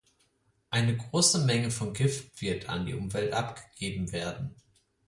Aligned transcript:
Ein 0.71 0.97
große 0.97 1.41
Menge 1.45 1.69
von 1.69 1.93
Gift 1.93 2.41
wird 2.41 2.67
an 2.69 2.87
die 2.87 2.95
Umwelt 2.95 3.33
abgegeben 3.33 4.11
werden. 4.11 4.55